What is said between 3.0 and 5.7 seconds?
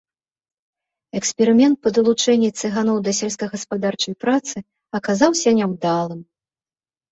да сельскагаспадарчай працы аказаўся